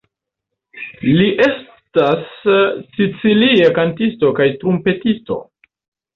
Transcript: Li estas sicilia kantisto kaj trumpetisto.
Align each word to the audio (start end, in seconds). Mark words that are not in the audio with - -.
Li 1.19 1.27
estas 1.47 2.47
sicilia 2.95 3.69
kantisto 3.77 4.33
kaj 4.43 4.49
trumpetisto. 4.65 5.41